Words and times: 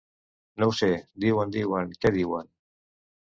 No 0.61 0.67
ho 0.71 0.71
sé, 0.77 0.89
diuen, 1.25 1.53
diuen… 1.57 1.93
Què 1.99 2.13
diuen? 2.17 2.51